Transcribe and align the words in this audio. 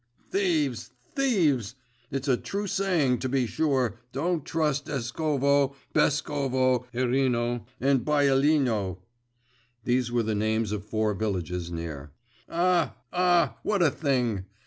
Thieves! 0.31 0.89
thieves! 1.13 1.75
It's 2.09 2.27
a 2.27 2.35
true 2.35 2.65
saying, 2.65 3.19
to 3.19 3.29
be 3.29 3.45
sure, 3.45 3.99
don't 4.11 4.43
trust 4.43 4.87
Eskovo, 4.87 5.75
Beskovo, 5.93 6.87
Erino, 6.91 7.65
and 7.79 8.03
Byelino! 8.03 8.97
(these 9.83 10.11
were 10.11 10.23
the 10.23 10.33
names 10.33 10.71
of 10.71 10.83
four 10.83 11.13
villages 11.13 11.69
near). 11.71 12.13
Ah, 12.49 12.95
ah, 13.13 13.59
what 13.61 13.83
a 13.83 13.91
thing! 13.91 14.45